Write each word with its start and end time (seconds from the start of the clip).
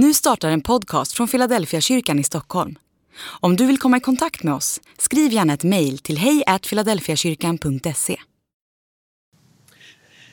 Nu 0.00 0.14
startar 0.14 0.50
en 0.50 0.60
podcast 0.60 1.12
från 1.12 1.28
Philadelphia 1.28 1.80
kyrkan 1.80 2.18
i 2.18 2.22
Stockholm. 2.24 2.78
Om 3.40 3.56
du 3.56 3.66
vill 3.66 3.78
komma 3.78 3.96
i 3.96 4.00
kontakt 4.00 4.42
med 4.42 4.54
oss, 4.54 4.80
skriv 4.98 5.32
gärna 5.32 5.52
ett 5.52 5.64
mejl 5.64 5.98
till 5.98 6.18
hejfiladelfiakyrkan.se. 6.18 8.16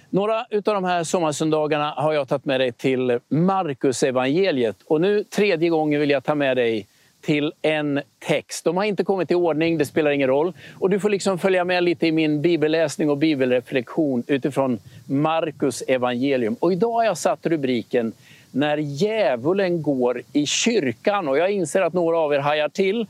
Några 0.09 0.39
av 0.39 0.61
de 0.61 0.83
här 0.83 1.03
sommarsöndagarna 1.03 1.91
har 1.91 2.13
jag 2.13 2.27
tagit 2.27 2.45
med 2.45 2.59
dig 2.59 2.71
till 2.71 3.19
Markus 3.27 4.03
evangeliet 4.03 4.75
och 4.85 5.01
nu 5.01 5.23
tredje 5.23 5.69
gången 5.69 5.99
vill 5.99 6.09
jag 6.09 6.23
ta 6.23 6.35
med 6.35 6.57
dig 6.57 6.87
till 7.21 7.53
en 7.61 8.01
text. 8.19 8.63
De 8.63 8.77
har 8.77 8.83
inte 8.83 9.03
kommit 9.03 9.31
i 9.31 9.35
ordning, 9.35 9.77
det 9.77 9.85
spelar 9.85 10.11
ingen 10.11 10.27
roll. 10.27 10.53
Och 10.79 10.89
du 10.89 10.99
får 10.99 11.09
liksom 11.09 11.39
följa 11.39 11.63
med 11.63 11.83
lite 11.83 12.07
i 12.07 12.11
min 12.11 12.41
bibelläsning 12.41 13.09
och 13.09 13.17
bibelreflektion 13.17 14.23
utifrån 14.27 14.79
Markus 15.05 15.81
evangelium. 15.81 16.55
Och 16.59 16.73
idag 16.73 16.93
har 16.93 17.03
jag 17.03 17.17
satt 17.17 17.45
rubriken 17.45 18.13
när 18.55 18.77
djävulen 18.77 19.81
går 19.81 20.21
i 20.33 20.45
kyrkan. 20.45 21.27
Och 21.27 21.37
jag 21.37 21.51
inser 21.51 21.81
att 21.81 21.93
några 21.93 22.17
av 22.17 22.33
er 22.33 22.39
hajar 22.39 22.69
till. 22.69 23.07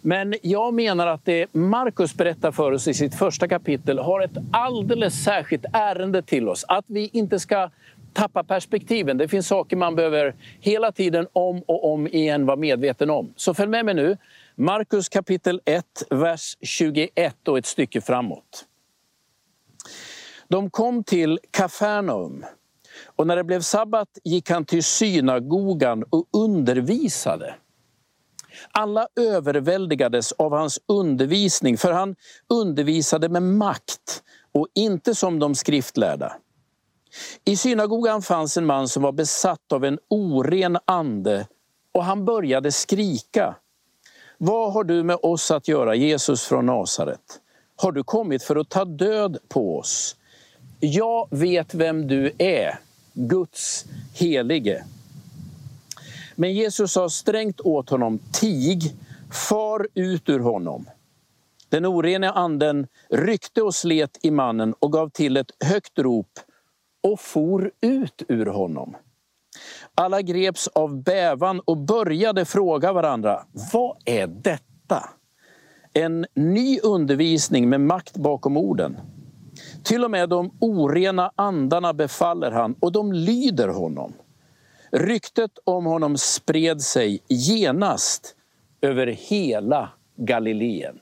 Men 0.00 0.34
jag 0.42 0.74
menar 0.74 1.06
att 1.06 1.24
det 1.24 1.54
Markus 1.54 2.14
berättar 2.14 2.52
för 2.52 2.72
oss 2.72 2.88
i 2.88 2.94
sitt 2.94 3.14
första 3.14 3.48
kapitel 3.48 3.98
har 3.98 4.20
ett 4.20 4.36
alldeles 4.52 5.24
särskilt 5.24 5.64
ärende 5.72 6.22
till 6.22 6.48
oss. 6.48 6.64
Att 6.68 6.84
vi 6.88 7.10
inte 7.12 7.38
ska 7.38 7.70
tappa 8.12 8.44
perspektiven. 8.44 9.18
Det 9.18 9.28
finns 9.28 9.48
saker 9.48 9.76
man 9.76 9.94
behöver 9.94 10.34
hela 10.60 10.92
tiden 10.92 11.26
om 11.32 11.62
och 11.66 11.92
om 11.92 12.06
igen 12.06 12.46
vara 12.46 12.56
medveten 12.56 13.10
om. 13.10 13.32
Så 13.36 13.54
följ 13.54 13.70
med 13.70 13.84
mig 13.84 13.94
nu. 13.94 14.16
Markus 14.54 15.08
kapitel 15.08 15.60
1, 15.64 15.84
vers 16.10 16.56
21 16.60 17.48
och 17.48 17.58
ett 17.58 17.66
stycke 17.66 18.00
framåt. 18.00 18.64
De 20.48 20.70
kom 20.70 21.04
till 21.04 21.38
Kafarnaum 21.50 22.44
och 23.06 23.26
när 23.26 23.36
det 23.36 23.44
blev 23.44 23.60
sabbat 23.60 24.08
gick 24.24 24.50
han 24.50 24.64
till 24.64 24.84
synagogan 24.84 26.04
och 26.10 26.28
undervisade. 26.32 27.54
Alla 28.70 29.08
överväldigades 29.20 30.32
av 30.32 30.52
hans 30.52 30.80
undervisning 30.86 31.78
för 31.78 31.92
han 31.92 32.16
undervisade 32.48 33.28
med 33.28 33.42
makt 33.42 34.22
och 34.52 34.68
inte 34.74 35.14
som 35.14 35.38
de 35.38 35.54
skriftlärda. 35.54 36.36
I 37.44 37.56
synagogan 37.56 38.22
fanns 38.22 38.56
en 38.56 38.66
man 38.66 38.88
som 38.88 39.02
var 39.02 39.12
besatt 39.12 39.72
av 39.72 39.84
en 39.84 39.98
oren 40.08 40.78
ande 40.84 41.46
och 41.92 42.04
han 42.04 42.24
började 42.24 42.72
skrika. 42.72 43.56
Vad 44.38 44.72
har 44.72 44.84
du 44.84 45.02
med 45.02 45.16
oss 45.22 45.50
att 45.50 45.68
göra, 45.68 45.94
Jesus 45.94 46.44
från 46.44 46.66
Nasaret? 46.66 47.40
Har 47.76 47.92
du 47.92 48.04
kommit 48.04 48.42
för 48.42 48.56
att 48.56 48.68
ta 48.68 48.84
död 48.84 49.38
på 49.48 49.78
oss? 49.78 50.16
Jag 50.80 51.28
vet 51.30 51.74
vem 51.74 52.06
du 52.06 52.32
är, 52.38 52.78
Guds 53.18 53.84
helige. 54.14 54.84
Men 56.34 56.54
Jesus 56.54 56.92
sa 56.92 57.08
strängt 57.08 57.60
åt 57.60 57.90
honom, 57.90 58.18
tig, 58.32 58.96
far 59.30 59.88
ut 59.94 60.28
ur 60.28 60.40
honom. 60.40 60.86
Den 61.68 61.86
orena 61.86 62.32
anden 62.32 62.86
ryckte 63.10 63.62
och 63.62 63.74
slet 63.74 64.18
i 64.22 64.30
mannen 64.30 64.74
och 64.78 64.92
gav 64.92 65.08
till 65.08 65.36
ett 65.36 65.50
högt 65.64 65.98
rop 65.98 66.38
och 67.02 67.20
for 67.20 67.70
ut 67.80 68.22
ur 68.28 68.46
honom. 68.46 68.96
Alla 69.94 70.22
greps 70.22 70.68
av 70.68 71.02
bävan 71.02 71.60
och 71.60 71.76
började 71.76 72.44
fråga 72.44 72.92
varandra, 72.92 73.46
vad 73.72 73.96
är 74.04 74.26
detta? 74.26 75.08
En 75.92 76.26
ny 76.34 76.80
undervisning 76.80 77.68
med 77.68 77.80
makt 77.80 78.16
bakom 78.16 78.56
orden. 78.56 78.96
Till 79.84 80.04
och 80.04 80.10
med 80.10 80.28
de 80.28 80.50
orena 80.60 81.32
andarna 81.36 81.92
befaller 81.92 82.50
han 82.50 82.74
och 82.80 82.92
de 82.92 83.12
lyder 83.12 83.68
honom. 83.68 84.12
Ryktet 84.92 85.50
om 85.64 85.86
honom 85.86 86.18
spred 86.18 86.80
sig 86.80 87.22
genast 87.28 88.34
över 88.80 89.06
hela 89.06 89.88
Galileen. 90.16 91.00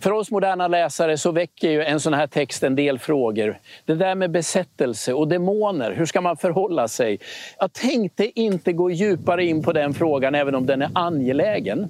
För 0.00 0.12
oss 0.12 0.30
moderna 0.30 0.68
läsare 0.68 1.18
så 1.18 1.32
väcker 1.32 1.70
ju 1.70 1.82
en 1.82 2.00
sån 2.00 2.14
här 2.14 2.26
text 2.26 2.62
en 2.62 2.74
del 2.74 2.98
frågor. 2.98 3.58
Det 3.84 3.94
där 3.94 4.14
med 4.14 4.30
besättelse 4.30 5.12
och 5.12 5.28
demoner, 5.28 5.92
hur 5.92 6.06
ska 6.06 6.20
man 6.20 6.36
förhålla 6.36 6.88
sig? 6.88 7.18
Jag 7.58 7.72
tänkte 7.72 8.40
inte 8.40 8.72
gå 8.72 8.90
djupare 8.90 9.44
in 9.44 9.62
på 9.62 9.72
den 9.72 9.94
frågan 9.94 10.34
även 10.34 10.54
om 10.54 10.66
den 10.66 10.82
är 10.82 10.90
angelägen. 10.94 11.88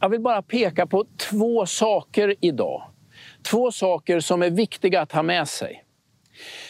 Jag 0.00 0.08
vill 0.08 0.20
bara 0.20 0.42
peka 0.42 0.86
på 0.86 1.04
två 1.30 1.66
saker 1.66 2.34
idag. 2.40 2.82
Två 3.50 3.72
saker 3.72 4.20
som 4.20 4.42
är 4.42 4.50
viktiga 4.50 5.00
att 5.00 5.12
ha 5.12 5.22
med 5.22 5.48
sig. 5.48 5.82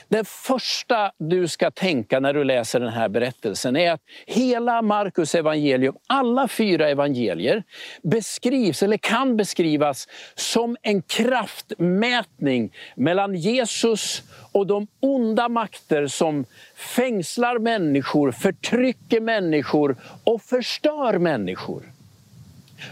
Det 0.09 0.28
första 0.28 1.12
du 1.19 1.48
ska 1.48 1.70
tänka 1.70 2.20
när 2.20 2.34
du 2.34 2.44
läser 2.44 2.81
den 2.81 2.92
här 2.92 3.09
berättelsen 3.09 3.76
är 3.76 3.92
att 3.92 4.00
hela 4.26 4.82
Markus 4.82 5.34
evangelium, 5.34 5.97
alla 6.06 6.48
fyra 6.48 6.88
evangelier, 6.88 7.62
beskrivs 8.03 8.82
eller 8.82 8.97
kan 8.97 9.36
beskrivas 9.36 10.09
som 10.34 10.76
en 10.82 11.03
kraftmätning 11.03 12.72
mellan 12.97 13.34
Jesus 13.34 14.22
och 14.53 14.66
de 14.66 14.86
onda 15.00 15.48
makter 15.48 16.06
som 16.06 16.44
fängslar 16.76 17.59
människor, 17.59 18.32
förtrycker 18.32 19.20
människor 19.20 19.97
och 20.25 20.42
förstör 20.42 21.19
människor. 21.19 21.95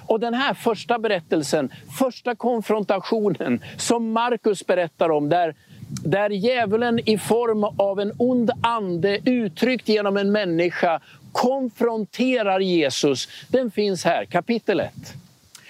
Och 0.06 0.20
den 0.20 0.34
här 0.34 0.54
första 0.54 0.98
berättelsen, 0.98 1.72
första 1.98 2.34
konfrontationen 2.34 3.64
som 3.76 4.12
Markus 4.12 4.66
berättar 4.66 5.10
om, 5.10 5.28
där 5.28 5.54
där 5.88 6.30
djävulen 6.30 7.00
i 7.08 7.18
form 7.18 7.64
av 7.64 8.00
en 8.00 8.12
ond 8.18 8.50
ande 8.62 9.18
uttryckt 9.24 9.88
genom 9.88 10.16
en 10.16 10.32
människa 10.32 11.00
konfronterar 11.32 12.60
Jesus, 12.60 13.28
den 13.48 13.70
finns 13.70 14.04
här, 14.04 14.24
kapitel 14.24 14.80
1. 14.80 14.92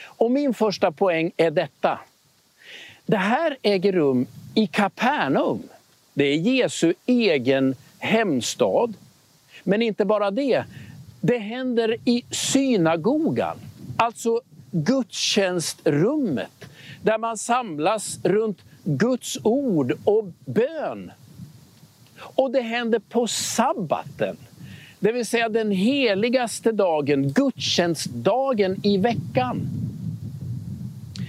Och 0.05 0.31
min 0.31 0.55
första 0.55 0.93
poäng 0.93 1.33
är 1.37 1.51
detta. 1.51 1.99
Det 3.07 3.17
här 3.17 3.57
äger 3.63 3.93
rum 3.93 4.27
i 4.55 4.67
Kapernaum. 4.67 5.63
Det 6.15 6.25
är 6.25 6.37
Jesu 6.37 6.95
egen 7.07 7.75
hemstad. 7.99 8.95
Men 9.63 9.83
inte 9.83 10.05
bara 10.05 10.31
det, 10.31 10.65
det 11.21 11.39
händer 11.39 11.97
i 12.05 12.25
synagogan, 12.31 13.57
alltså 14.05 14.41
gudstjänstrummet, 14.71 16.65
där 17.03 17.19
man 17.19 17.39
samlas 17.39 18.19
runt 18.23 18.59
Guds 18.85 19.39
ord 19.43 19.93
och 20.05 20.25
bön. 20.45 21.13
Och 22.19 22.51
det 22.51 22.61
händer 22.61 22.99
på 22.99 23.27
sabbaten, 23.27 24.37
det 25.01 25.13
vill 25.13 25.27
säga 25.27 25.49
den 25.49 25.71
heligaste 25.71 26.73
dagen, 26.73 27.33
gudstjänstdagen 27.33 28.81
i 28.87 28.99
veckan. 28.99 29.69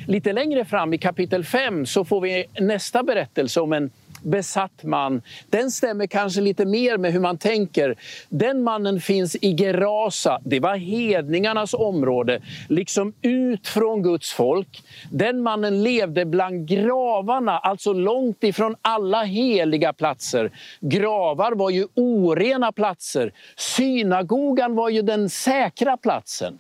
Lite 0.08 0.34
längre 0.34 0.66
fram 0.66 0.94
i 0.94 0.98
kapitel 0.98 1.44
5 1.44 1.86
så 1.86 2.06
får 2.06 2.22
vi 2.22 2.46
nästa 2.60 3.04
berättelse 3.04 3.62
om 3.62 3.74
en 3.74 3.90
besatt 4.26 4.84
man, 4.84 5.22
den 5.50 5.72
stämmer 5.72 6.08
kanske 6.08 6.42
lite 6.42 6.66
mer 6.66 6.98
med 6.98 7.14
hur 7.14 7.20
man 7.20 7.38
tänker. 7.38 7.96
Den 8.30 8.64
mannen 8.64 9.02
finns 9.02 9.36
i 9.36 9.56
Gerasa, 9.60 10.40
det 10.46 10.60
var 10.60 10.76
hedningarnas 10.76 11.74
område, 11.74 12.42
liksom 12.70 13.14
ut 13.22 13.68
från 13.68 14.04
Guds 14.04 14.34
folk. 14.34 14.84
Den 15.12 15.42
mannen 15.42 15.84
levde 15.84 16.26
bland 16.26 16.68
gravarna, 16.68 17.60
alltså 17.60 17.94
långt 17.94 18.44
ifrån 18.44 18.76
alla 18.82 19.24
heliga 19.24 19.94
platser. 19.94 20.52
Gravar 20.80 21.52
var 21.52 21.70
ju 21.70 21.88
orena 21.96 22.72
platser. 22.72 23.34
Synagogan 23.58 24.76
var 24.76 24.90
ju 24.90 25.02
den 25.02 25.30
säkra 25.30 25.98
platsen. 25.98 26.60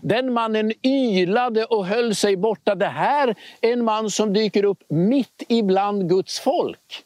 Den 0.00 0.32
mannen 0.32 0.72
ylade 0.82 1.64
och 1.64 1.86
höll 1.86 2.14
sig 2.14 2.36
borta. 2.36 2.74
Det 2.74 2.86
här 2.86 3.34
är 3.60 3.72
en 3.72 3.84
man 3.84 4.10
som 4.10 4.32
dyker 4.32 4.64
upp 4.64 4.82
mitt 4.88 5.42
ibland 5.48 6.08
Guds 6.08 6.40
folk. 6.40 7.04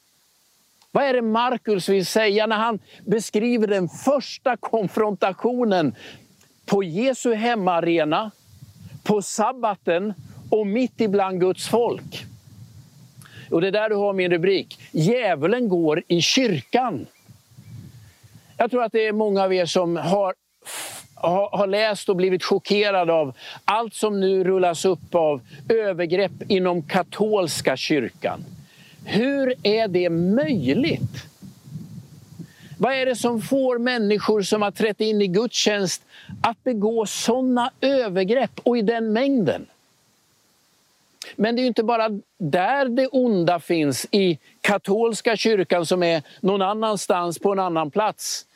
Vad 0.90 1.04
är 1.04 1.14
det 1.14 1.22
Markus 1.22 1.88
vill 1.88 2.06
säga 2.06 2.46
när 2.46 2.56
han 2.56 2.78
beskriver 3.04 3.66
den 3.66 3.88
första 3.88 4.56
konfrontationen 4.56 5.94
på 6.66 6.82
Jesu 6.82 7.34
hemmaarena, 7.34 8.30
på 9.02 9.22
sabbaten 9.22 10.14
och 10.50 10.66
mitt 10.66 11.00
ibland 11.00 11.40
Guds 11.40 11.68
folk? 11.68 12.24
Och 13.50 13.60
det 13.60 13.66
är 13.66 13.72
där 13.72 13.88
du 13.88 13.94
har 13.94 14.12
min 14.12 14.30
rubrik. 14.30 14.78
Djävulen 14.92 15.68
går 15.68 16.02
i 16.08 16.20
kyrkan. 16.20 17.06
Jag 18.56 18.70
tror 18.70 18.82
att 18.82 18.92
det 18.92 19.06
är 19.06 19.12
många 19.12 19.42
av 19.42 19.54
er 19.54 19.66
som 19.66 19.96
har 19.96 20.34
har 21.28 21.66
läst 21.66 22.08
och 22.08 22.16
blivit 22.16 22.44
chockerad 22.44 23.10
av 23.10 23.36
allt 23.64 23.94
som 23.94 24.20
nu 24.20 24.44
rullas 24.44 24.84
upp 24.84 25.14
av 25.14 25.40
övergrepp 25.68 26.32
inom 26.48 26.82
katolska 26.82 27.76
kyrkan. 27.76 28.44
Hur 29.04 29.54
är 29.62 29.88
det 29.88 30.10
möjligt? 30.10 31.26
Vad 32.78 32.94
är 32.94 33.06
det 33.06 33.16
som 33.16 33.42
får 33.42 33.78
människor 33.78 34.42
som 34.42 34.62
har 34.62 34.70
trätt 34.70 35.00
in 35.00 35.22
i 35.22 35.26
gudstjänst 35.26 36.02
att 36.42 36.64
begå 36.64 37.06
sådana 37.06 37.70
övergrepp 37.80 38.60
och 38.62 38.78
i 38.78 38.82
den 38.82 39.12
mängden? 39.12 39.66
Men 41.36 41.56
det 41.56 41.62
är 41.62 41.66
inte 41.66 41.82
bara 41.82 42.08
där 42.38 42.88
det 42.88 43.06
onda 43.06 43.60
finns, 43.60 44.06
i 44.10 44.38
katolska 44.60 45.36
kyrkan 45.36 45.86
som 45.86 46.02
är 46.02 46.22
någon 46.40 46.62
annanstans 46.62 47.38
på 47.38 47.52
en 47.52 47.58
annan 47.58 47.90
plats. 47.90 48.46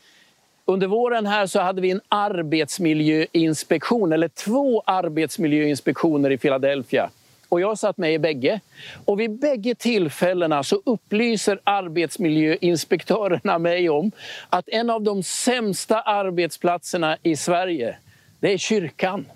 Under 0.71 0.87
våren 0.87 1.27
här 1.27 1.47
så 1.47 1.61
hade 1.61 1.81
vi 1.81 1.91
en 1.91 2.01
arbetsmiljöinspektion, 2.09 4.13
eller 4.13 4.29
två 4.29 4.83
arbetsmiljöinspektioner 4.87 6.31
i 6.31 6.39
Philadelphia. 6.39 7.11
Och 7.49 7.61
jag 7.61 7.79
satt 7.79 7.99
med 7.99 8.15
i 8.15 8.19
bägge. 8.19 8.61
Och 9.05 9.21
vid 9.21 9.31
bägge 9.31 9.75
tillfällena 9.75 10.63
så 10.63 10.83
upplyser 10.85 11.61
arbetsmiljöinspektörerna 11.65 13.59
mig 13.59 13.89
om 13.89 14.11
att 14.49 14.69
en 14.69 14.91
av 14.91 15.03
de 15.03 15.23
sämsta 15.23 16.01
arbetsplatserna 16.01 17.17
i 17.23 17.37
Sverige, 17.37 17.97
det 18.41 18.53
är 18.53 18.59
kyrkan. 18.59 19.27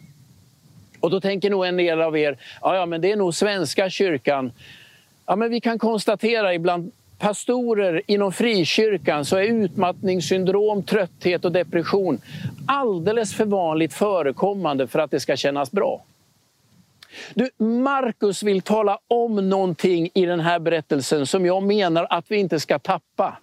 Och 1.01 1.11
då 1.11 1.21
tänker 1.21 1.51
nog 1.51 1.67
en 1.67 1.77
del 1.77 2.01
av 2.01 2.17
er, 2.17 2.37
ja, 2.61 2.77
ja 2.77 2.87
men 2.87 3.01
det 3.01 3.13
är 3.13 3.17
nog 3.17 3.35
Svenska 3.35 3.91
kyrkan. 3.91 4.53
Ja, 5.27 5.37
men 5.37 5.51
vi 5.51 5.61
kan 5.61 5.79
konstatera 5.79 6.55
ibland 6.55 6.93
pastorer 7.23 8.03
inom 8.07 8.33
frikyrkan 8.33 9.25
så 9.25 9.37
är 9.37 9.43
utmattningssyndrom, 9.43 10.83
trötthet 10.83 11.45
och 11.45 11.53
depression 11.53 12.21
alldeles 12.67 13.35
för 13.35 13.45
vanligt 13.45 13.95
förekommande 13.95 14.87
för 14.87 14.99
att 14.99 15.11
det 15.11 15.21
ska 15.21 15.37
kännas 15.37 15.73
bra. 15.73 16.05
Du, 17.35 17.51
Markus 17.65 18.43
vill 18.43 18.63
tala 18.63 18.99
om 19.09 19.49
någonting 19.49 20.11
i 20.15 20.27
den 20.27 20.41
här 20.41 20.59
berättelsen 20.59 21.27
som 21.27 21.47
jag 21.47 21.63
menar 21.63 22.07
att 22.11 22.25
vi 22.29 22.37
inte 22.37 22.61
ska 22.61 22.79
tappa. 22.79 23.37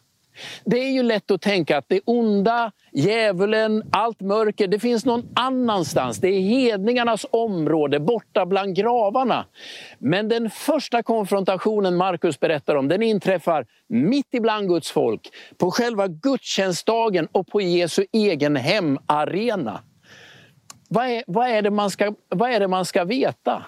Det 0.66 0.78
är 0.80 0.92
ju 0.92 1.04
lätt 1.04 1.32
att 1.32 1.42
tänka 1.42 1.78
att 1.78 1.86
det 1.88 2.02
onda, 2.06 2.72
djävulen, 2.92 3.84
allt 3.92 4.22
mörker, 4.22 4.68
det 4.68 4.80
finns 4.80 5.06
någon 5.06 5.30
annanstans. 5.36 6.18
Det 6.18 6.28
är 6.28 6.42
hedningarnas 6.42 7.26
område, 7.32 8.00
borta 8.00 8.46
bland 8.46 8.76
gravarna. 8.76 9.46
Men 10.00 10.30
den 10.30 10.50
första 10.50 11.04
konfrontationen 11.04 11.96
Markus 11.96 12.40
berättar 12.40 12.76
om, 12.76 12.88
den 12.88 13.04
inträffar 13.04 13.66
mitt 13.88 14.34
ibland 14.34 14.68
Guds 14.68 14.92
folk, 14.92 15.30
på 15.58 15.72
själva 15.72 16.08
gudstjänstdagen 16.08 17.28
och 17.32 17.48
på 17.48 17.62
Jesu 17.62 18.06
egen 18.12 18.56
hemarena. 18.56 19.82
Vad 20.90 21.06
är, 21.06 21.24
vad, 21.28 21.50
är 21.50 21.62
det 21.62 21.72
man 21.72 21.90
ska, 21.90 22.14
vad 22.30 22.52
är 22.52 22.60
det 22.60 22.68
man 22.68 22.86
ska 22.86 23.04
veta? 23.04 23.66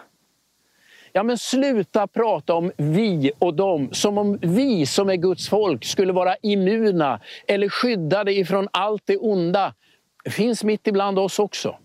Ja, 1.13 1.23
men 1.23 1.37
sluta 1.37 2.07
prata 2.07 2.53
om 2.53 2.71
vi 2.77 3.31
och 3.39 3.53
dem 3.53 3.89
som 3.91 4.17
om 4.17 4.37
vi 4.41 4.85
som 4.85 5.09
är 5.09 5.15
Guds 5.15 5.49
folk 5.49 5.85
skulle 5.85 6.13
vara 6.13 6.35
immuna 6.41 7.19
eller 7.47 7.69
skyddade 7.69 8.33
ifrån 8.33 8.67
allt 8.71 9.03
det 9.05 9.17
onda. 9.17 9.73
Det 10.23 10.31
finns 10.31 10.63
mitt 10.63 10.87
ibland 10.87 11.19
oss 11.19 11.39
också. 11.39 11.75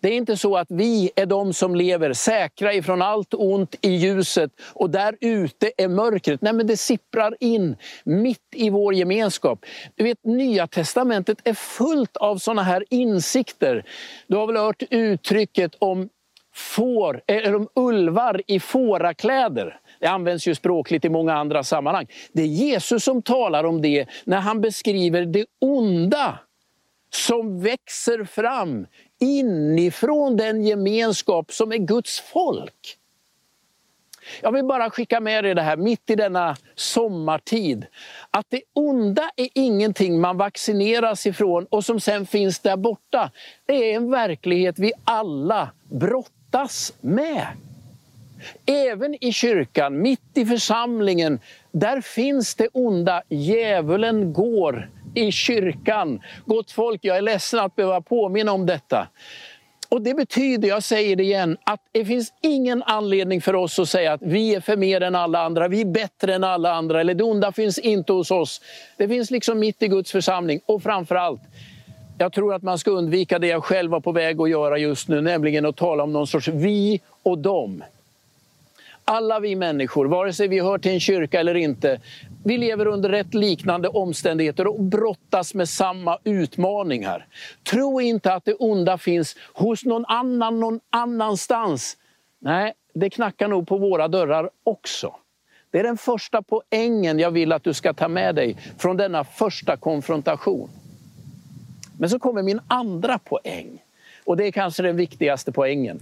Det 0.00 0.08
är 0.08 0.16
inte 0.16 0.36
så 0.36 0.56
att 0.56 0.66
vi 0.70 1.10
är 1.16 1.26
de 1.26 1.52
som 1.52 1.74
lever 1.74 2.12
säkra 2.12 2.74
ifrån 2.74 3.02
allt 3.02 3.34
ont 3.34 3.74
i 3.80 3.90
ljuset 3.90 4.50
och 4.72 4.90
där 4.90 5.16
ute 5.20 5.72
är 5.76 5.88
mörkret. 5.88 6.42
Nej, 6.42 6.52
men 6.52 6.66
det 6.66 6.76
sipprar 6.76 7.36
in 7.40 7.76
mitt 8.04 8.48
i 8.54 8.70
vår 8.70 8.94
gemenskap. 8.94 9.64
Du 9.94 10.04
vet, 10.04 10.24
Nya 10.24 10.66
testamentet 10.66 11.38
är 11.44 11.54
fullt 11.54 12.16
av 12.16 12.38
sådana 12.38 12.62
här 12.62 12.84
insikter. 12.90 13.84
Du 14.26 14.36
har 14.36 14.46
väl 14.46 14.56
hört 14.56 14.82
uttrycket 14.90 15.74
om 15.78 16.08
får, 16.52 17.22
eh, 17.26 17.36
eller 17.36 17.54
om 17.54 17.68
ulvar 17.74 18.40
i 18.46 18.60
fårakläder. 18.60 19.80
Det 20.00 20.06
används 20.06 20.46
ju 20.46 20.54
språkligt 20.54 21.04
i 21.04 21.08
många 21.08 21.34
andra 21.34 21.64
sammanhang. 21.64 22.06
Det 22.32 22.42
är 22.42 22.46
Jesus 22.46 23.04
som 23.04 23.22
talar 23.22 23.64
om 23.64 23.82
det 23.82 24.06
när 24.24 24.40
han 24.40 24.60
beskriver 24.60 25.24
det 25.24 25.46
onda 25.60 26.38
som 27.14 27.62
växer 27.62 28.24
fram 28.24 28.86
inifrån 29.20 30.36
den 30.36 30.64
gemenskap 30.64 31.52
som 31.52 31.72
är 31.72 31.76
Guds 31.76 32.20
folk. 32.20 32.98
Jag 34.42 34.52
vill 34.52 34.64
bara 34.64 34.90
skicka 34.90 35.20
med 35.20 35.44
er 35.44 35.54
det 35.54 35.62
här 35.62 35.76
mitt 35.76 36.10
i 36.10 36.14
denna 36.14 36.56
sommartid. 36.74 37.86
Att 38.30 38.46
det 38.48 38.62
onda 38.72 39.30
är 39.36 39.48
ingenting 39.54 40.20
man 40.20 40.36
vaccineras 40.36 41.26
ifrån 41.26 41.66
och 41.70 41.84
som 41.84 42.00
sen 42.00 42.26
finns 42.26 42.58
där 42.58 42.76
borta. 42.76 43.30
Det 43.66 43.92
är 43.92 43.96
en 43.96 44.10
verklighet 44.10 44.78
vi 44.78 44.92
alla 45.04 45.70
brottas 45.90 46.41
med. 47.00 47.46
Även 48.66 49.24
i 49.24 49.32
kyrkan, 49.32 50.02
mitt 50.02 50.20
i 50.34 50.46
församlingen, 50.46 51.40
där 51.72 52.00
finns 52.00 52.54
det 52.54 52.68
onda. 52.72 53.22
Djävulen 53.28 54.32
går 54.32 54.90
i 55.14 55.32
kyrkan. 55.32 56.20
Gott 56.46 56.70
folk, 56.70 57.04
jag 57.04 57.16
är 57.16 57.22
ledsen 57.22 57.60
att 57.60 57.76
behöva 57.76 58.00
påminna 58.00 58.52
om 58.52 58.66
detta. 58.66 59.08
Och 59.88 60.02
Det 60.02 60.14
betyder, 60.14 60.68
jag 60.68 60.82
säger 60.82 61.16
det 61.16 61.22
igen, 61.22 61.56
att 61.64 61.80
det 61.92 62.04
finns 62.04 62.32
ingen 62.40 62.82
anledning 62.82 63.40
för 63.40 63.54
oss 63.54 63.78
att 63.78 63.88
säga 63.88 64.12
att 64.12 64.22
vi 64.22 64.54
är 64.54 64.60
för 64.60 64.76
mer 64.76 65.00
än 65.00 65.14
alla 65.14 65.42
andra, 65.44 65.68
vi 65.68 65.80
är 65.80 65.84
bättre 65.84 66.34
än 66.34 66.44
alla 66.44 66.72
andra, 66.72 67.00
eller 67.00 67.14
det 67.14 67.24
onda 67.24 67.52
finns 67.52 67.78
inte 67.78 68.12
hos 68.12 68.30
oss. 68.30 68.60
Det 68.96 69.08
finns 69.08 69.30
liksom 69.30 69.58
mitt 69.58 69.82
i 69.82 69.88
Guds 69.88 70.12
församling. 70.12 70.60
Och 70.66 70.82
framförallt, 70.82 71.40
jag 72.22 72.32
tror 72.32 72.54
att 72.54 72.62
man 72.62 72.78
ska 72.78 72.90
undvika 72.90 73.38
det 73.38 73.46
jag 73.46 73.64
själv 73.64 73.90
var 73.90 74.00
på 74.00 74.12
väg 74.12 74.40
att 74.40 74.50
göra 74.50 74.78
just 74.78 75.08
nu, 75.08 75.20
nämligen 75.20 75.66
att 75.66 75.76
tala 75.76 76.02
om 76.02 76.12
någon 76.12 76.26
sorts 76.26 76.48
vi 76.48 77.00
och 77.22 77.38
dem. 77.38 77.84
Alla 79.04 79.40
vi 79.40 79.56
människor, 79.56 80.06
vare 80.06 80.32
sig 80.32 80.48
vi 80.48 80.60
hör 80.60 80.78
till 80.78 80.90
en 80.90 81.00
kyrka 81.00 81.40
eller 81.40 81.54
inte, 81.54 82.00
vi 82.44 82.58
lever 82.58 82.86
under 82.86 83.08
rätt 83.08 83.34
liknande 83.34 83.88
omständigheter 83.88 84.66
och 84.66 84.80
brottas 84.80 85.54
med 85.54 85.68
samma 85.68 86.18
utmaningar. 86.24 87.26
Tro 87.70 88.00
inte 88.00 88.34
att 88.34 88.44
det 88.44 88.54
onda 88.54 88.98
finns 88.98 89.36
hos 89.52 89.84
någon 89.84 90.04
annan 90.04 90.60
någon 90.60 90.80
annanstans. 90.90 91.96
Nej, 92.38 92.72
det 92.94 93.10
knackar 93.10 93.48
nog 93.48 93.68
på 93.68 93.78
våra 93.78 94.08
dörrar 94.08 94.50
också. 94.64 95.14
Det 95.70 95.78
är 95.78 95.82
den 95.82 95.98
första 95.98 96.42
poängen 96.42 97.18
jag 97.18 97.30
vill 97.30 97.52
att 97.52 97.64
du 97.64 97.74
ska 97.74 97.92
ta 97.92 98.08
med 98.08 98.34
dig 98.34 98.56
från 98.78 98.96
denna 98.96 99.24
första 99.24 99.76
konfrontation. 99.76 100.68
Men 102.02 102.10
så 102.10 102.18
kommer 102.18 102.42
min 102.42 102.60
andra 102.68 103.18
poäng. 103.18 103.82
Och 104.24 104.36
det 104.36 104.46
är 104.46 104.52
kanske 104.52 104.82
den 104.82 104.96
viktigaste 104.96 105.52
poängen. 105.52 106.00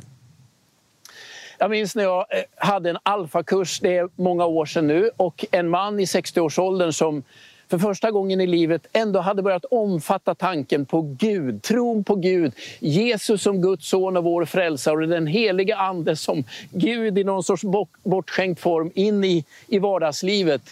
Jag 1.59 1.71
minns 1.71 1.97
när 1.97 2.03
jag 2.03 2.19
eh, 2.19 2.43
hade 2.57 2.91
en 2.91 2.99
alfakurs, 3.03 3.81
det 3.81 3.97
är 3.97 4.09
många 4.17 4.47
år 4.47 4.67
sedan 4.67 4.87
nu, 4.87 5.11
och 5.17 5.45
en 5.51 5.69
man 5.69 6.01
i 6.01 6.05
60-årsåldern 6.05 6.93
som 6.93 7.23
för 7.69 7.79
första 7.79 8.11
gången 8.11 8.41
i 8.41 8.47
livet 8.47 8.87
ändå 8.93 9.21
hade 9.21 9.43
börjat 9.43 9.65
omfatta 9.65 10.35
tanken 10.35 10.87
på 10.87 11.03
Gud, 11.03 11.63
tron 11.63 12.05
på 12.05 12.15
Gud, 12.15 12.53
Jesus 12.79 13.43
som 13.43 13.63
Guds 13.63 13.89
son 13.89 14.17
och 14.17 14.25
vår 14.25 14.45
frälsare 14.45 14.97
och 14.97 15.09
den 15.09 15.27
heliga 15.27 15.77
Ande 15.77 16.17
som 16.17 16.45
Gud 16.71 17.19
i 17.19 17.25
någon 17.25 17.43
sorts 17.43 17.63
bortskänkt 18.03 18.61
form 18.61 18.91
in 18.95 19.25
i, 19.25 19.45
i 19.67 19.79
vardagslivet. 19.79 20.63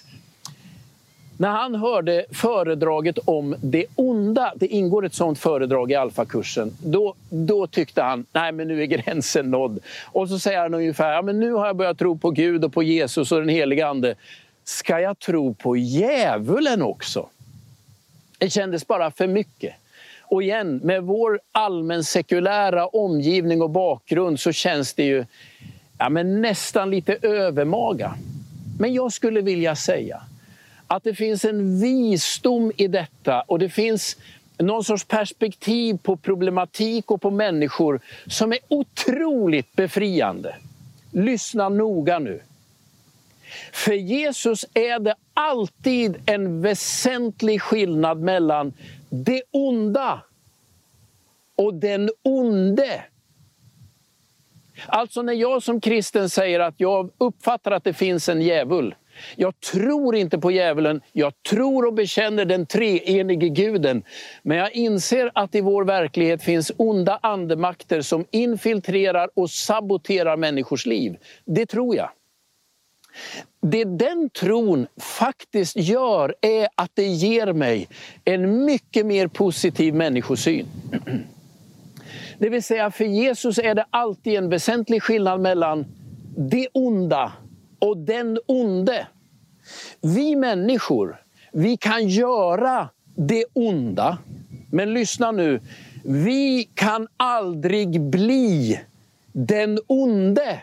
När 1.40 1.48
han 1.48 1.74
hörde 1.74 2.24
föredraget 2.30 3.18
om 3.24 3.54
det 3.60 3.86
onda, 3.94 4.52
det 4.56 4.66
ingår 4.66 5.06
ett 5.06 5.14
sånt 5.14 5.38
föredrag 5.38 5.90
i 5.90 5.94
alfakursen, 5.94 6.76
då, 6.82 7.14
då 7.28 7.66
tyckte 7.66 8.02
han, 8.02 8.26
nej 8.32 8.52
men 8.52 8.68
nu 8.68 8.82
är 8.82 8.86
gränsen 8.86 9.50
nådd. 9.50 9.78
Och 10.04 10.28
så 10.28 10.38
säger 10.38 10.58
han 10.58 10.74
ungefär, 10.74 11.12
ja 11.12 11.22
men 11.22 11.40
nu 11.40 11.52
har 11.52 11.66
jag 11.66 11.76
börjat 11.76 11.98
tro 11.98 12.18
på 12.18 12.30
Gud 12.30 12.64
och 12.64 12.72
på 12.72 12.82
Jesus 12.82 13.32
och 13.32 13.40
den 13.40 13.48
helige 13.48 13.86
Ande. 13.86 14.14
Ska 14.64 15.00
jag 15.00 15.18
tro 15.18 15.54
på 15.54 15.76
djävulen 15.76 16.82
också? 16.82 17.26
Det 18.38 18.50
kändes 18.50 18.86
bara 18.86 19.10
för 19.10 19.26
mycket. 19.26 19.74
Och 20.22 20.42
igen, 20.42 20.80
med 20.84 21.02
vår 21.02 21.40
allmänsekulära 21.52 22.86
omgivning 22.86 23.62
och 23.62 23.70
bakgrund 23.70 24.40
så 24.40 24.52
känns 24.52 24.94
det 24.94 25.04
ju 25.04 25.24
ja, 25.98 26.08
men 26.08 26.42
nästan 26.42 26.90
lite 26.90 27.18
övermaga. 27.22 28.14
Men 28.78 28.94
jag 28.94 29.12
skulle 29.12 29.40
vilja 29.40 29.76
säga 29.76 30.22
att 30.88 31.04
det 31.04 31.14
finns 31.14 31.44
en 31.44 31.80
visdom 31.80 32.72
i 32.76 32.86
detta 32.86 33.40
och 33.40 33.58
det 33.58 33.68
finns 33.68 34.16
någon 34.58 34.84
sorts 34.84 35.04
perspektiv 35.04 35.98
på 36.02 36.16
problematik 36.16 37.10
och 37.10 37.22
på 37.22 37.30
människor 37.30 38.00
som 38.26 38.52
är 38.52 38.58
otroligt 38.68 39.76
befriande. 39.76 40.56
Lyssna 41.12 41.68
noga 41.68 42.18
nu. 42.18 42.40
För 43.72 43.92
Jesus 43.92 44.66
är 44.74 44.98
det 44.98 45.14
alltid 45.34 46.16
en 46.26 46.60
väsentlig 46.62 47.62
skillnad 47.62 48.20
mellan 48.20 48.72
det 49.08 49.42
onda 49.50 50.20
och 51.56 51.74
den 51.74 52.10
onde. 52.22 53.04
Alltså 54.86 55.22
när 55.22 55.32
jag 55.32 55.62
som 55.62 55.80
kristen 55.80 56.30
säger 56.30 56.60
att 56.60 56.74
jag 56.76 57.10
uppfattar 57.18 57.70
att 57.70 57.84
det 57.84 57.92
finns 57.92 58.28
en 58.28 58.42
djävul 58.42 58.94
jag 59.36 59.60
tror 59.60 60.16
inte 60.16 60.38
på 60.38 60.50
djävulen, 60.50 61.00
jag 61.12 61.32
tror 61.50 61.86
och 61.86 61.94
bekänner 61.94 62.44
den 62.44 62.66
treenige 62.66 63.48
guden. 63.48 64.02
Men 64.42 64.56
jag 64.56 64.72
inser 64.72 65.30
att 65.34 65.54
i 65.54 65.60
vår 65.60 65.84
verklighet 65.84 66.42
finns 66.42 66.72
onda 66.76 67.18
andemakter 67.22 68.00
som 68.00 68.24
infiltrerar 68.30 69.30
och 69.34 69.50
saboterar 69.50 70.36
människors 70.36 70.86
liv. 70.86 71.16
Det 71.44 71.66
tror 71.66 71.96
jag. 71.96 72.10
Det 73.60 73.84
den 73.84 74.30
tron 74.30 74.86
faktiskt 75.00 75.76
gör 75.76 76.34
är 76.40 76.68
att 76.74 76.90
det 76.94 77.06
ger 77.06 77.52
mig 77.52 77.88
en 78.24 78.64
mycket 78.64 79.06
mer 79.06 79.26
positiv 79.26 79.94
människosyn. 79.94 80.66
Det 82.38 82.48
vill 82.48 82.62
säga 82.62 82.90
för 82.90 83.04
Jesus 83.04 83.58
är 83.58 83.74
det 83.74 83.86
alltid 83.90 84.34
en 84.34 84.48
väsentlig 84.48 85.02
skillnad 85.02 85.40
mellan 85.40 85.86
det 86.36 86.68
onda 86.72 87.32
och 87.78 87.96
den 87.96 88.38
onde. 88.46 89.06
Vi 90.00 90.36
människor, 90.36 91.22
vi 91.52 91.76
kan 91.76 92.08
göra 92.08 92.88
det 93.14 93.44
onda 93.52 94.18
Men 94.70 94.94
lyssna 94.94 95.32
nu. 95.32 95.60
Vi 96.04 96.68
kan 96.74 97.08
aldrig 97.16 98.00
bli 98.00 98.80
den 99.32 99.78
onde. 99.86 100.62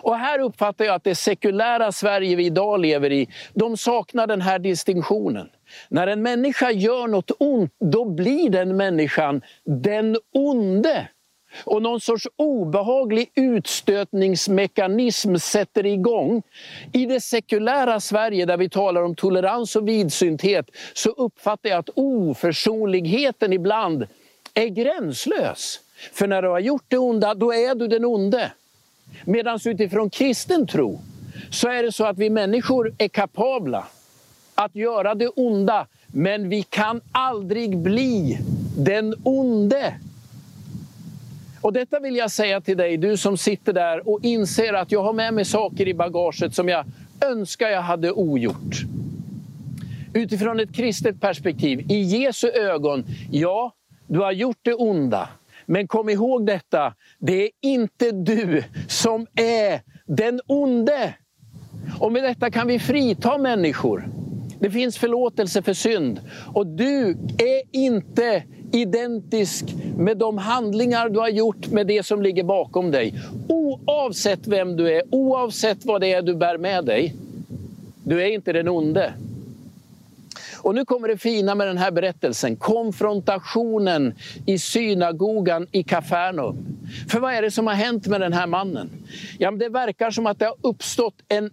Och 0.00 0.16
här 0.16 0.38
uppfattar 0.38 0.84
jag 0.84 0.94
att 0.94 1.04
det 1.04 1.14
sekulära 1.14 1.92
Sverige 1.92 2.36
vi 2.36 2.46
idag 2.46 2.80
lever 2.80 3.12
i, 3.12 3.28
de 3.54 3.76
saknar 3.76 4.26
den 4.26 4.40
här 4.40 4.58
distinktionen. 4.58 5.48
När 5.88 6.06
en 6.06 6.22
människa 6.22 6.70
gör 6.70 7.08
något 7.08 7.30
ont, 7.38 7.74
då 7.78 8.04
blir 8.04 8.50
den 8.50 8.76
människan 8.76 9.42
den 9.64 10.16
onde. 10.34 11.08
Och 11.64 11.82
någon 11.82 12.00
sorts 12.00 12.26
obehaglig 12.36 13.30
utstötningsmekanism 13.34 15.36
sätter 15.36 15.86
igång. 15.86 16.42
I 16.92 17.06
det 17.06 17.20
sekulära 17.20 18.00
Sverige 18.00 18.46
där 18.46 18.56
vi 18.56 18.68
talar 18.68 19.02
om 19.02 19.14
tolerans 19.14 19.76
och 19.76 19.88
vidsynthet 19.88 20.70
så 20.92 21.10
uppfattar 21.10 21.70
jag 21.70 21.78
att 21.78 21.90
oförsonligheten 21.94 23.52
ibland 23.52 24.06
är 24.54 24.66
gränslös. 24.66 25.80
För 26.12 26.26
när 26.26 26.42
du 26.42 26.48
har 26.48 26.60
gjort 26.60 26.84
det 26.88 26.98
onda, 26.98 27.34
då 27.34 27.54
är 27.54 27.74
du 27.74 27.88
den 27.88 28.04
onde. 28.04 28.52
Medan 29.24 29.58
utifrån 29.64 30.10
kristen 30.10 30.66
tro 30.66 31.00
så 31.50 31.68
är 31.68 31.82
det 31.82 31.92
så 31.92 32.04
att 32.04 32.18
vi 32.18 32.30
människor 32.30 32.94
är 32.98 33.08
kapabla 33.08 33.86
att 34.54 34.76
göra 34.76 35.14
det 35.14 35.28
onda, 35.28 35.86
men 36.06 36.48
vi 36.48 36.62
kan 36.62 37.00
aldrig 37.12 37.78
bli 37.78 38.38
den 38.76 39.14
onde. 39.24 39.94
Och 41.60 41.72
detta 41.72 42.00
vill 42.00 42.16
jag 42.16 42.30
säga 42.30 42.60
till 42.60 42.76
dig, 42.76 42.96
du 42.96 43.16
som 43.16 43.36
sitter 43.36 43.72
där 43.72 44.08
och 44.08 44.24
inser 44.24 44.72
att 44.72 44.92
jag 44.92 45.02
har 45.02 45.12
med 45.12 45.34
mig 45.34 45.44
saker 45.44 45.88
i 45.88 45.94
bagaget 45.94 46.54
som 46.54 46.68
jag 46.68 46.84
önskar 47.20 47.68
jag 47.68 47.82
hade 47.82 48.12
ogjort. 48.12 48.76
Utifrån 50.12 50.60
ett 50.60 50.74
kristet 50.74 51.20
perspektiv, 51.20 51.90
i 51.90 52.00
Jesu 52.00 52.48
ögon, 52.48 53.04
ja, 53.30 53.72
du 54.06 54.18
har 54.18 54.32
gjort 54.32 54.58
det 54.62 54.74
onda. 54.74 55.28
Men 55.66 55.88
kom 55.88 56.08
ihåg 56.08 56.46
detta, 56.46 56.94
det 57.18 57.42
är 57.42 57.50
inte 57.60 58.10
du 58.10 58.64
som 58.88 59.26
är 59.34 59.80
den 60.06 60.40
onde. 60.46 61.14
Och 62.00 62.12
med 62.12 62.22
detta 62.22 62.50
kan 62.50 62.66
vi 62.66 62.78
frita 62.78 63.38
människor. 63.38 64.17
Det 64.60 64.70
finns 64.70 64.98
förlåtelse 64.98 65.62
för 65.62 65.72
synd. 65.72 66.20
Och 66.54 66.66
du 66.66 67.08
är 67.38 67.62
inte 67.72 68.42
identisk 68.72 69.64
med 69.96 70.16
de 70.16 70.38
handlingar 70.38 71.08
du 71.08 71.18
har 71.18 71.28
gjort 71.28 71.66
med 71.66 71.86
det 71.86 72.06
som 72.06 72.22
ligger 72.22 72.44
bakom 72.44 72.90
dig. 72.90 73.14
Oavsett 73.48 74.46
vem 74.46 74.76
du 74.76 74.94
är, 74.94 75.02
oavsett 75.10 75.84
vad 75.84 76.00
det 76.00 76.12
är 76.12 76.22
du 76.22 76.34
bär 76.34 76.58
med 76.58 76.84
dig. 76.84 77.14
Du 78.04 78.22
är 78.22 78.26
inte 78.26 78.52
den 78.52 78.68
onde. 78.68 79.12
Och 80.60 80.74
nu 80.74 80.84
kommer 80.84 81.08
det 81.08 81.18
fina 81.18 81.54
med 81.54 81.66
den 81.66 81.78
här 81.78 81.90
berättelsen, 81.90 82.56
konfrontationen 82.56 84.14
i 84.46 84.58
synagogan 84.58 85.66
i 85.72 85.82
Kafarnaum. 85.82 86.56
För 87.08 87.20
vad 87.20 87.34
är 87.34 87.42
det 87.42 87.50
som 87.50 87.66
har 87.66 87.74
hänt 87.74 88.06
med 88.06 88.20
den 88.20 88.32
här 88.32 88.46
mannen? 88.46 88.90
Ja, 89.38 89.50
det 89.50 89.68
verkar 89.68 90.10
som 90.10 90.26
att 90.26 90.38
det 90.38 90.44
har 90.44 90.56
uppstått 90.60 91.14
en 91.28 91.50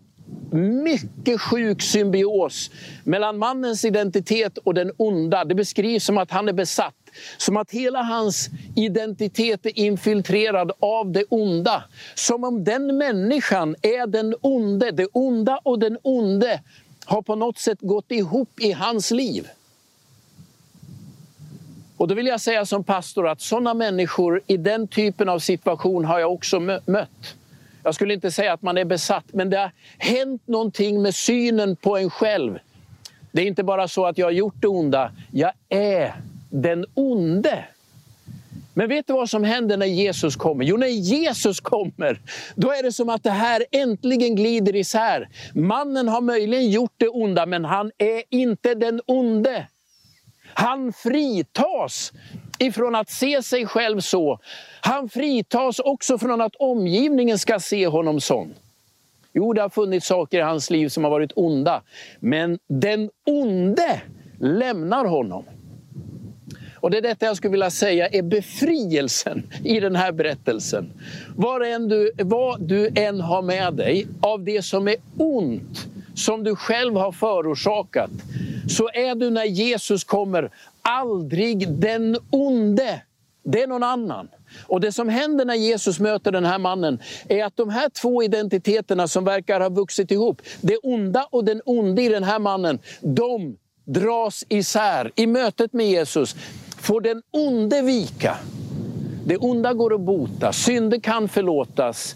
mycket 0.56 1.42
sjuk 1.42 1.82
symbios 1.82 2.72
mellan 3.04 3.38
mannens 3.38 3.86
identitet 3.86 4.58
och 4.58 4.74
den 4.74 4.92
onda. 4.98 5.46
Det 5.46 5.56
beskrivs 5.56 6.06
som 6.06 6.18
att 6.18 6.32
han 6.32 6.50
är 6.50 6.54
besatt. 6.54 6.96
Som 7.38 7.58
att 7.58 7.72
hela 7.72 8.02
hans 8.02 8.50
identitet 8.76 9.66
är 9.66 9.80
infiltrerad 9.80 10.72
av 10.80 11.12
det 11.12 11.24
onda. 11.30 11.84
Som 12.16 12.44
om 12.44 12.64
den 12.64 12.98
människan 12.98 13.76
är 13.82 14.08
den 14.08 14.36
onde. 14.42 14.92
Det 14.92 15.08
onda 15.12 15.60
och 15.64 15.80
den 15.80 15.98
onde 16.02 16.62
har 17.06 17.22
på 17.22 17.36
något 17.36 17.58
sätt 17.58 17.78
gått 17.82 18.12
ihop 18.12 18.60
i 18.60 18.72
hans 18.72 19.12
liv. 19.12 19.48
Och 21.98 22.08
då 22.08 22.16
vill 22.16 22.28
jag 22.28 22.42
säga 22.42 22.66
som 22.66 22.84
pastor 22.84 23.28
att 23.28 23.42
sådana 23.42 23.74
människor 23.74 24.42
i 24.48 24.58
den 24.58 24.88
typen 24.88 25.30
av 25.30 25.40
situation 25.40 26.06
har 26.06 26.20
jag 26.20 26.34
också 26.34 26.60
mött. 26.86 27.36
Jag 27.86 27.96
skulle 27.96 28.14
inte 28.14 28.32
säga 28.32 28.54
att 28.54 28.62
man 28.62 28.78
är 28.78 28.86
besatt, 28.86 29.26
men 29.34 29.50
det 29.50 29.58
har 29.58 29.72
hänt 29.98 30.48
någonting 30.48 31.02
med 31.02 31.16
synen 31.16 31.76
på 31.76 31.98
en 31.98 32.10
själv. 32.10 32.60
Det 33.32 33.42
är 33.42 33.46
inte 33.46 33.64
bara 33.64 33.88
så 33.88 34.06
att 34.06 34.18
jag 34.18 34.26
har 34.26 34.32
gjort 34.32 34.56
det 34.62 34.68
onda, 34.68 35.12
jag 35.32 35.52
är 35.70 36.16
den 36.50 36.86
onde. 36.94 37.66
Men 38.74 38.90
vet 38.90 39.08
du 39.08 39.14
vad 39.14 39.30
som 39.30 39.44
händer 39.44 39.78
när 39.78 39.86
Jesus 39.86 40.36
kommer? 40.36 40.66
Jo, 40.66 40.78
när 40.78 40.88
Jesus 40.88 41.60
kommer, 41.60 42.20
då 42.56 42.72
är 42.72 42.84
det 42.84 42.92
som 42.92 43.10
att 43.10 43.24
det 43.24 43.32
här 43.32 43.66
äntligen 43.72 44.36
glider 44.36 44.76
isär. 44.76 45.30
Mannen 45.54 46.08
har 46.08 46.22
möjligen 46.22 46.70
gjort 46.70 46.94
det 46.98 47.08
onda, 47.08 47.46
men 47.46 47.66
han 47.66 47.92
är 47.98 48.24
inte 48.30 48.74
den 48.74 49.02
onde. 49.06 49.68
Han 50.54 50.94
fritas 50.94 52.14
ifrån 52.60 52.96
att 52.96 53.10
se 53.10 53.44
sig 53.44 53.66
själv 53.66 54.00
så. 54.00 54.40
Han 54.82 55.10
fritas 55.10 55.80
också 55.80 56.18
från 56.18 56.42
att 56.42 56.56
omgivningen 56.56 57.40
ska 57.40 57.60
se 57.60 57.88
honom 57.88 58.22
sån. 58.22 58.54
Jo, 59.34 59.54
det 59.54 59.62
har 59.62 59.70
funnits 59.70 60.08
saker 60.08 60.38
i 60.38 60.42
hans 60.42 60.70
liv 60.70 60.90
som 60.90 61.04
har 61.04 61.12
varit 61.12 61.32
onda. 61.36 61.82
Men 62.20 62.60
den 62.68 63.10
onde 63.26 64.02
lämnar 64.40 65.06
honom. 65.06 65.46
Och 66.86 66.92
det 66.92 66.98
är 66.98 67.02
detta 67.02 67.26
jag 67.26 67.38
skulle 67.38 67.52
vilja 67.52 67.70
säga 67.70 68.08
är 68.08 68.22
befrielsen 68.22 69.44
i 69.64 69.80
den 69.80 69.96
här 69.96 70.12
berättelsen. 70.12 70.92
Vad, 71.36 71.68
än 71.68 71.88
du, 71.88 72.12
vad 72.18 72.62
du 72.62 72.90
än 72.96 73.22
har 73.22 73.42
med 73.42 73.74
dig 73.74 74.08
av 74.22 74.44
det 74.44 74.62
som 74.62 74.88
är 74.88 74.96
ont, 75.18 75.88
som 76.16 76.44
du 76.44 76.56
själv 76.56 76.96
har 76.96 77.12
förorsakat, 77.12 78.12
så 78.68 78.90
är 78.94 79.16
du 79.16 79.30
när 79.30 79.46
Jesus 79.46 80.04
kommer 80.04 80.52
aldrig 80.82 81.70
den 81.70 82.18
onde. 82.30 83.02
Det 83.44 83.64
är 83.64 83.68
någon 83.68 83.84
annan. 83.84 84.28
Och 84.68 84.82
det 84.82 84.92
som 84.92 85.10
händer 85.10 85.46
när 85.46 85.56
Jesus 85.56 86.00
möter 86.00 86.32
den 86.32 86.46
här 86.46 86.60
mannen 86.60 87.00
är 87.30 87.44
att 87.44 87.58
de 87.58 87.70
här 87.70 87.90
två 87.90 88.24
identiteterna 88.24 89.08
som 89.08 89.26
verkar 89.26 89.60
ha 89.60 89.70
vuxit 89.70 90.12
ihop, 90.12 90.42
det 90.62 90.78
onda 90.78 91.28
och 91.32 91.46
den 91.46 91.62
onde 91.66 92.02
i 92.02 92.10
den 92.10 92.24
här 92.24 92.40
mannen, 92.40 92.80
de 93.02 93.58
dras 93.86 94.44
isär 94.50 95.12
i 95.16 95.28
mötet 95.28 95.74
med 95.74 95.88
Jesus 95.88 96.36
får 96.78 97.02
den 97.02 97.22
onde 97.32 97.82
vika. 97.82 98.38
Det 99.26 99.38
onda 99.38 99.74
går 99.74 99.94
att 99.94 100.02
bota, 100.02 100.54
synder 100.54 101.00
kan 101.00 101.30
förlåtas. 101.30 102.16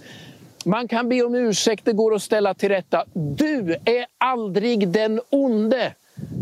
Man 0.66 0.88
kan 0.88 1.10
be 1.10 1.24
om 1.24 1.36
ursäkt, 1.36 1.86
det 1.86 1.94
går 1.94 2.16
att 2.16 2.22
ställa 2.22 2.54
till 2.54 2.70
rätta. 2.70 3.06
Du 3.14 3.76
är 3.86 4.06
aldrig 4.18 4.88
den 4.88 5.22
onde, 5.30 5.94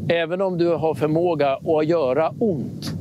även 0.09 0.41
om 0.41 0.57
du 0.57 0.67
har 0.67 0.95
förmåga 0.95 1.53
att 1.53 1.85
göra 1.85 2.33
ont. 2.39 2.91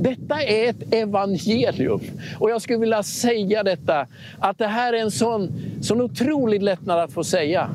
Detta 0.00 0.42
är 0.42 0.70
ett 0.70 0.94
evangelium. 0.94 2.00
Och 2.38 2.50
jag 2.50 2.62
skulle 2.62 2.78
vilja 2.78 3.02
säga 3.02 3.62
detta, 3.62 4.06
att 4.38 4.58
det 4.58 4.66
här 4.66 4.92
är 4.92 4.98
en 4.98 5.10
sån, 5.10 5.52
sån 5.82 6.00
otrolig 6.00 6.62
lättnad 6.62 6.98
att 6.98 7.12
få 7.12 7.24
säga. 7.24 7.70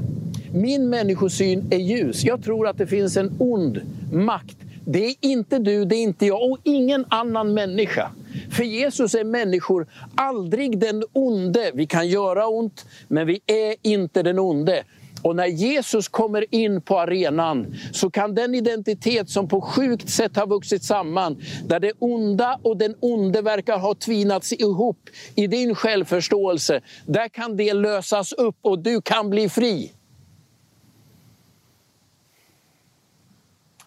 Min 0.54 0.90
människosyn 0.90 1.68
är 1.72 1.78
ljus. 1.78 2.24
Jag 2.24 2.44
tror 2.44 2.68
att 2.68 2.78
det 2.78 2.88
finns 2.88 3.18
en 3.18 3.36
ond 3.40 3.82
makt 4.12 4.58
det 4.86 5.06
är 5.06 5.16
inte 5.22 5.60
du, 5.60 5.86
det 5.86 5.96
är 5.96 6.04
inte 6.04 6.26
jag 6.26 6.52
och 6.52 6.58
ingen 6.64 7.06
annan 7.10 7.54
människa. 7.54 8.12
För 8.52 8.64
Jesus 8.64 9.16
är 9.16 9.24
människor 9.24 9.88
aldrig 10.16 10.80
den 10.80 11.04
onde. 11.14 11.72
Vi 11.74 11.86
kan 11.86 12.08
göra 12.08 12.48
ont, 12.48 12.86
men 13.08 13.28
vi 13.28 13.40
är 13.46 13.76
inte 13.82 14.24
den 14.24 14.40
onde. 14.40 14.84
Och 15.24 15.36
när 15.36 15.48
Jesus 15.48 16.08
kommer 16.08 16.56
in 16.56 16.82
på 16.82 17.00
arenan 17.00 17.76
så 17.92 18.10
kan 18.10 18.36
den 18.36 18.56
identitet 18.56 19.30
som 19.30 19.48
på 19.48 19.62
sjukt 19.62 20.10
sätt 20.10 20.36
har 20.36 20.48
vuxit 20.48 20.84
samman, 20.84 21.42
där 21.66 21.80
det 21.80 21.92
onda 22.00 22.60
och 22.64 22.78
den 22.78 22.96
onde 23.00 23.42
verkar 23.42 23.78
ha 23.78 23.96
tvinats 23.96 24.54
ihop 24.54 25.10
i 25.36 25.48
din 25.48 25.76
självförståelse, 25.76 26.82
där 27.06 27.30
kan 27.30 27.58
det 27.58 27.74
lösas 27.74 28.32
upp 28.32 28.56
och 28.62 28.80
du 28.80 29.02
kan 29.02 29.30
bli 29.30 29.50
fri. 29.50 29.92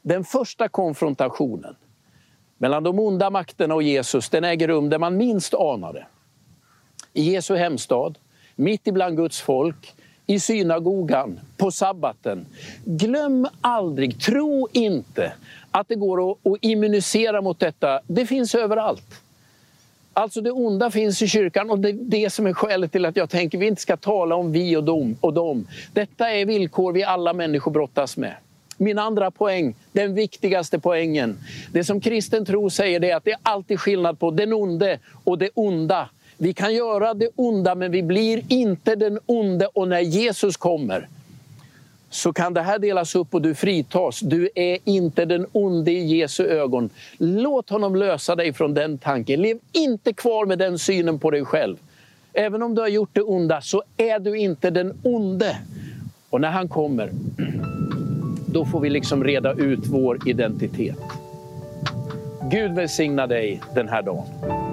Den 0.03 0.25
första 0.25 0.69
konfrontationen 0.69 1.77
mellan 2.59 2.83
de 2.83 2.99
onda 2.99 3.31
makterna 3.31 3.75
och 3.75 3.83
Jesus 3.83 4.29
den 4.29 4.45
äger 4.45 4.69
rum 4.69 4.89
där 4.89 4.99
man 4.99 5.17
minst 5.17 5.55
anar 5.55 5.93
det. 5.93 6.07
I 7.13 7.33
Jesu 7.33 7.57
hemstad, 7.57 8.19
mitt 8.57 8.87
ibland 8.87 9.17
Guds 9.17 9.41
folk, 9.41 9.95
i 10.27 10.41
synagogan, 10.41 11.41
på 11.57 11.71
sabbaten. 11.71 12.47
Glöm 12.85 13.49
aldrig, 13.61 14.21
tro 14.21 14.69
inte 14.73 15.33
att 15.71 15.89
det 15.89 15.95
går 15.95 16.31
att, 16.31 16.47
att 16.47 16.59
immunisera 16.61 17.41
mot 17.41 17.59
detta. 17.59 18.01
Det 18.07 18.27
finns 18.27 18.55
överallt. 18.55 19.23
Alltså 20.13 20.41
det 20.41 20.51
onda 20.51 20.91
finns 20.91 21.23
i 21.23 21.29
kyrkan 21.29 21.71
och 21.71 21.79
det 21.79 21.89
är 21.89 21.93
det 21.93 22.31
som 22.31 22.47
är 22.47 22.53
skälet 22.53 22.93
till 22.93 23.05
att 23.05 23.17
jag 23.17 23.31
tänker 23.31 23.59
att 23.59 23.63
vi 23.63 23.67
inte 23.67 23.83
ska 23.83 23.97
tala 23.97 24.35
om 24.35 24.53
vi 24.53 24.77
och 24.77 24.85
dom. 24.85 25.17
och 25.21 25.33
dem. 25.33 25.67
Detta 25.93 26.31
är 26.31 26.47
villkor 26.47 26.93
vi 26.93 27.05
alla 27.05 27.33
människor 27.33 27.71
brottas 27.71 28.17
med. 28.17 28.35
Min 28.77 28.99
andra 28.99 29.31
poäng, 29.31 29.75
den 29.93 30.15
viktigaste 30.15 30.79
poängen. 30.79 31.39
Det 31.73 31.85
som 31.85 32.01
kristen 32.01 32.45
tro 32.45 32.71
säger 32.71 33.05
är 33.05 33.17
att 33.17 33.25
det 33.25 33.31
är 33.31 33.39
alltid 33.43 33.81
skillnad 33.81 34.19
på 34.19 34.31
den 34.31 34.53
onde 34.53 34.99
och 35.25 35.39
det 35.39 35.51
onda. 35.55 36.09
Vi 36.39 36.55
kan 36.55 36.75
göra 36.75 37.15
det 37.15 37.29
onda 37.37 37.75
men 37.75 37.91
vi 37.93 38.03
blir 38.03 38.43
inte 38.49 38.95
den 38.95 39.19
onde 39.27 39.67
och 39.67 39.89
när 39.89 40.01
Jesus 40.01 40.57
kommer 40.57 41.09
så 42.11 42.33
kan 42.33 42.55
det 42.55 42.63
här 42.63 42.79
delas 42.79 43.15
upp 43.15 43.35
och 43.35 43.43
du 43.43 43.55
fritas. 43.55 44.21
Du 44.21 44.49
är 44.55 44.79
inte 44.85 45.25
den 45.25 45.47
onde 45.53 45.91
i 45.91 46.17
Jesu 46.17 46.47
ögon. 46.47 46.91
Låt 47.19 47.71
honom 47.71 47.97
lösa 47.97 48.37
dig 48.37 48.53
från 48.53 48.75
den 48.75 48.99
tanken. 48.99 49.43
Lev 49.43 49.59
inte 49.73 50.13
kvar 50.13 50.47
med 50.47 50.59
den 50.59 50.79
synen 50.79 51.19
på 51.19 51.31
dig 51.31 51.45
själv. 51.45 51.77
Även 52.33 52.63
om 52.63 52.75
du 52.75 52.81
har 52.81 52.89
gjort 52.89 53.11
det 53.13 53.23
onda 53.23 53.61
så 53.61 53.83
är 53.97 54.19
du 54.19 54.39
inte 54.39 54.71
den 54.71 55.01
onde. 55.03 55.57
Och 56.31 56.41
när 56.41 56.51
han 56.51 56.69
kommer, 56.69 57.11
då 58.47 58.65
får 58.65 58.81
vi 58.81 58.91
liksom 58.91 59.25
reda 59.25 59.53
ut 59.53 59.87
vår 59.87 60.29
identitet. 60.29 60.99
Gud 62.51 62.75
välsigna 62.75 63.27
dig 63.27 63.61
den 63.75 63.89
här 63.89 64.03
dagen. 64.03 64.66